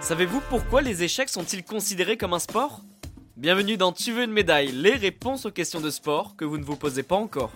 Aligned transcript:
Savez-vous 0.00 0.42
pourquoi 0.50 0.82
les 0.82 1.02
échecs 1.02 1.30
sont-ils 1.30 1.64
considérés 1.64 2.18
comme 2.18 2.34
un 2.34 2.38
sport? 2.38 2.82
Bienvenue 3.38 3.78
dans 3.78 3.90
Tu 3.90 4.12
veux 4.12 4.24
une 4.24 4.32
médaille, 4.32 4.70
les 4.70 4.94
réponses 4.94 5.46
aux 5.46 5.50
questions 5.50 5.80
de 5.80 5.88
sport 5.88 6.36
que 6.36 6.44
vous 6.44 6.58
ne 6.58 6.64
vous 6.64 6.76
posez 6.76 7.02
pas 7.02 7.16
encore. 7.16 7.52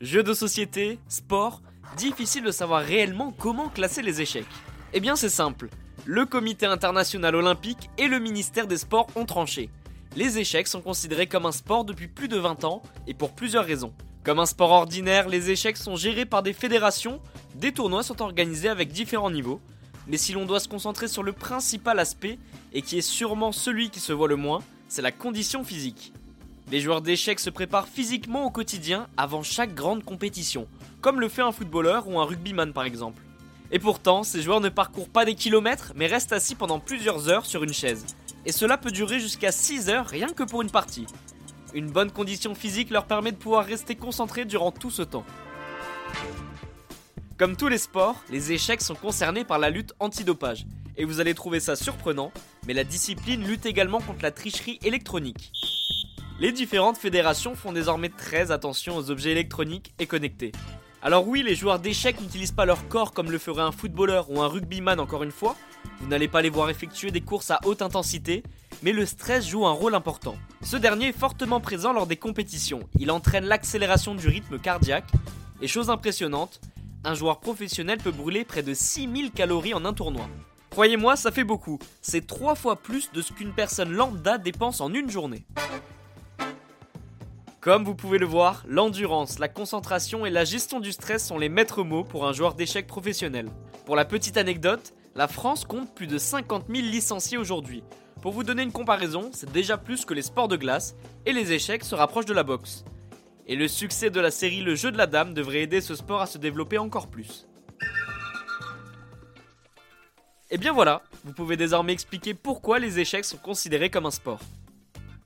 Jeux 0.00 0.24
de 0.24 0.34
société, 0.34 0.98
sport, 1.08 1.62
difficile 1.96 2.42
de 2.42 2.50
savoir 2.50 2.82
réellement 2.82 3.32
comment 3.38 3.68
classer 3.68 4.02
les 4.02 4.20
échecs. 4.20 4.44
Eh 4.92 4.98
bien 4.98 5.14
c'est 5.14 5.28
simple, 5.28 5.68
le 6.04 6.26
comité 6.26 6.66
international 6.66 7.36
olympique 7.36 7.88
et 7.96 8.08
le 8.08 8.18
ministère 8.18 8.66
des 8.66 8.78
sports 8.78 9.06
ont 9.14 9.24
tranché. 9.24 9.70
Les 10.16 10.38
échecs 10.38 10.66
sont 10.66 10.82
considérés 10.82 11.28
comme 11.28 11.46
un 11.46 11.52
sport 11.52 11.84
depuis 11.84 12.08
plus 12.08 12.28
de 12.28 12.38
20 12.38 12.64
ans 12.64 12.82
et 13.06 13.14
pour 13.14 13.30
plusieurs 13.30 13.64
raisons. 13.64 13.94
Comme 14.24 14.38
un 14.38 14.46
sport 14.46 14.70
ordinaire, 14.70 15.28
les 15.28 15.50
échecs 15.50 15.76
sont 15.76 15.96
gérés 15.96 16.26
par 16.26 16.44
des 16.44 16.52
fédérations, 16.52 17.20
des 17.56 17.72
tournois 17.72 18.04
sont 18.04 18.22
organisés 18.22 18.68
avec 18.68 18.92
différents 18.92 19.32
niveaux, 19.32 19.60
mais 20.06 20.16
si 20.16 20.32
l'on 20.32 20.46
doit 20.46 20.60
se 20.60 20.68
concentrer 20.68 21.08
sur 21.08 21.24
le 21.24 21.32
principal 21.32 21.98
aspect, 21.98 22.38
et 22.72 22.82
qui 22.82 22.98
est 22.98 23.00
sûrement 23.00 23.50
celui 23.50 23.90
qui 23.90 23.98
se 23.98 24.12
voit 24.12 24.28
le 24.28 24.36
moins, 24.36 24.60
c'est 24.88 25.02
la 25.02 25.10
condition 25.10 25.64
physique. 25.64 26.12
Les 26.70 26.80
joueurs 26.80 27.02
d'échecs 27.02 27.40
se 27.40 27.50
préparent 27.50 27.88
physiquement 27.88 28.46
au 28.46 28.50
quotidien 28.50 29.08
avant 29.16 29.42
chaque 29.42 29.74
grande 29.74 30.04
compétition, 30.04 30.68
comme 31.00 31.20
le 31.20 31.28
fait 31.28 31.42
un 31.42 31.50
footballeur 31.50 32.06
ou 32.06 32.20
un 32.20 32.24
rugbyman 32.24 32.72
par 32.72 32.84
exemple. 32.84 33.22
Et 33.72 33.80
pourtant, 33.80 34.22
ces 34.22 34.40
joueurs 34.40 34.60
ne 34.60 34.68
parcourent 34.68 35.08
pas 35.08 35.24
des 35.24 35.34
kilomètres, 35.34 35.94
mais 35.96 36.06
restent 36.06 36.32
assis 36.32 36.54
pendant 36.54 36.78
plusieurs 36.78 37.28
heures 37.28 37.46
sur 37.46 37.64
une 37.64 37.72
chaise. 37.72 38.06
Et 38.46 38.52
cela 38.52 38.78
peut 38.78 38.92
durer 38.92 39.18
jusqu'à 39.18 39.50
6 39.50 39.88
heures 39.88 40.06
rien 40.06 40.28
que 40.28 40.42
pour 40.44 40.62
une 40.62 40.70
partie. 40.70 41.06
Une 41.74 41.90
bonne 41.90 42.10
condition 42.10 42.54
physique 42.54 42.90
leur 42.90 43.06
permet 43.06 43.32
de 43.32 43.36
pouvoir 43.36 43.64
rester 43.64 43.96
concentrés 43.96 44.44
durant 44.44 44.72
tout 44.72 44.90
ce 44.90 45.02
temps. 45.02 45.24
Comme 47.38 47.56
tous 47.56 47.68
les 47.68 47.78
sports, 47.78 48.22
les 48.30 48.52
échecs 48.52 48.82
sont 48.82 48.94
concernés 48.94 49.44
par 49.44 49.58
la 49.58 49.70
lutte 49.70 49.94
antidopage. 49.98 50.66
Et 50.98 51.06
vous 51.06 51.20
allez 51.20 51.32
trouver 51.32 51.60
ça 51.60 51.74
surprenant, 51.74 52.30
mais 52.66 52.74
la 52.74 52.84
discipline 52.84 53.42
lutte 53.46 53.64
également 53.64 54.00
contre 54.00 54.22
la 54.22 54.30
tricherie 54.30 54.78
électronique. 54.82 55.50
Les 56.38 56.52
différentes 56.52 56.98
fédérations 56.98 57.54
font 57.54 57.72
désormais 57.72 58.10
très 58.10 58.50
attention 58.50 58.96
aux 58.96 59.10
objets 59.10 59.32
électroniques 59.32 59.94
et 59.98 60.06
connectés. 60.06 60.52
Alors 61.02 61.26
oui, 61.26 61.42
les 61.42 61.54
joueurs 61.54 61.78
d'échecs 61.78 62.20
n'utilisent 62.20 62.52
pas 62.52 62.66
leur 62.66 62.86
corps 62.88 63.12
comme 63.12 63.30
le 63.30 63.38
ferait 63.38 63.62
un 63.62 63.72
footballeur 63.72 64.30
ou 64.30 64.42
un 64.42 64.46
rugbyman 64.46 65.00
encore 65.00 65.22
une 65.22 65.32
fois, 65.32 65.56
vous 66.00 66.06
n'allez 66.08 66.28
pas 66.28 66.42
les 66.42 66.50
voir 66.50 66.68
effectuer 66.68 67.10
des 67.10 67.20
courses 67.20 67.50
à 67.50 67.60
haute 67.64 67.82
intensité, 67.82 68.42
mais 68.82 68.92
le 68.92 69.06
stress 69.06 69.46
joue 69.46 69.66
un 69.66 69.72
rôle 69.72 69.94
important. 69.94 70.36
Ce 70.62 70.76
dernier 70.76 71.08
est 71.08 71.18
fortement 71.18 71.60
présent 71.60 71.92
lors 71.92 72.06
des 72.06 72.16
compétitions, 72.16 72.80
il 72.98 73.10
entraîne 73.10 73.44
l'accélération 73.44 74.14
du 74.14 74.28
rythme 74.28 74.58
cardiaque, 74.58 75.10
et 75.60 75.68
chose 75.68 75.90
impressionnante, 75.90 76.60
un 77.04 77.14
joueur 77.14 77.40
professionnel 77.40 77.98
peut 77.98 78.10
brûler 78.10 78.44
près 78.44 78.62
de 78.62 78.74
6000 78.74 79.30
calories 79.32 79.74
en 79.74 79.84
un 79.84 79.92
tournoi. 79.92 80.28
Croyez-moi, 80.70 81.16
ça 81.16 81.30
fait 81.30 81.44
beaucoup. 81.44 81.78
C'est 82.00 82.26
3 82.26 82.54
fois 82.54 82.76
plus 82.76 83.12
de 83.12 83.20
ce 83.20 83.32
qu'une 83.32 83.52
personne 83.52 83.92
lambda 83.92 84.38
dépense 84.38 84.80
en 84.80 84.92
une 84.92 85.10
journée. 85.10 85.44
Comme 87.60 87.84
vous 87.84 87.94
pouvez 87.94 88.18
le 88.18 88.26
voir, 88.26 88.64
l'endurance, 88.66 89.38
la 89.38 89.48
concentration 89.48 90.26
et 90.26 90.30
la 90.30 90.44
gestion 90.44 90.80
du 90.80 90.90
stress 90.90 91.26
sont 91.26 91.38
les 91.38 91.48
maîtres 91.48 91.84
mots 91.84 92.02
pour 92.02 92.26
un 92.26 92.32
joueur 92.32 92.54
d'échecs 92.54 92.86
professionnel. 92.86 93.48
Pour 93.84 93.94
la 93.94 94.04
petite 94.04 94.36
anecdote, 94.36 94.94
la 95.14 95.28
France 95.28 95.64
compte 95.64 95.94
plus 95.94 96.06
de 96.06 96.18
50 96.18 96.64
000 96.68 96.86
licenciés 96.86 97.38
aujourd'hui. 97.38 97.84
Pour 98.22 98.32
vous 98.32 98.44
donner 98.44 98.62
une 98.62 98.70
comparaison, 98.70 99.30
c'est 99.34 99.50
déjà 99.50 99.76
plus 99.76 100.04
que 100.04 100.14
les 100.14 100.22
sports 100.22 100.46
de 100.46 100.56
glace, 100.56 100.94
et 101.26 101.32
les 101.32 101.50
échecs 101.50 101.82
se 101.82 101.96
rapprochent 101.96 102.24
de 102.24 102.32
la 102.32 102.44
boxe. 102.44 102.84
Et 103.48 103.56
le 103.56 103.66
succès 103.66 104.10
de 104.10 104.20
la 104.20 104.30
série 104.30 104.62
Le 104.62 104.76
jeu 104.76 104.92
de 104.92 104.96
la 104.96 105.08
dame 105.08 105.34
devrait 105.34 105.62
aider 105.62 105.80
ce 105.80 105.96
sport 105.96 106.22
à 106.22 106.26
se 106.26 106.38
développer 106.38 106.78
encore 106.78 107.08
plus. 107.08 107.48
Et 110.52 110.56
bien 110.56 110.72
voilà, 110.72 111.02
vous 111.24 111.32
pouvez 111.32 111.56
désormais 111.56 111.92
expliquer 111.92 112.32
pourquoi 112.32 112.78
les 112.78 113.00
échecs 113.00 113.24
sont 113.24 113.38
considérés 113.38 113.90
comme 113.90 114.06
un 114.06 114.12
sport. 114.12 114.40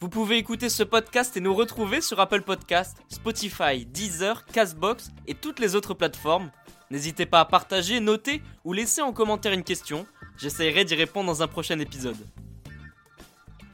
Vous 0.00 0.08
pouvez 0.08 0.38
écouter 0.38 0.70
ce 0.70 0.82
podcast 0.82 1.36
et 1.36 1.40
nous 1.40 1.54
retrouver 1.54 2.00
sur 2.00 2.20
Apple 2.20 2.40
Podcast, 2.40 2.96
Spotify, 3.10 3.84
Deezer, 3.84 4.46
Castbox 4.46 5.10
et 5.26 5.34
toutes 5.34 5.58
les 5.58 5.74
autres 5.74 5.92
plateformes. 5.92 6.50
N'hésitez 6.90 7.26
pas 7.26 7.40
à 7.40 7.44
partager, 7.44 8.00
noter 8.00 8.40
ou 8.64 8.72
laisser 8.72 9.02
en 9.02 9.12
commentaire 9.12 9.52
une 9.52 9.64
question. 9.64 10.06
J'essaierai 10.38 10.86
d'y 10.86 10.94
répondre 10.94 11.26
dans 11.26 11.42
un 11.42 11.48
prochain 11.48 11.78
épisode. 11.80 12.16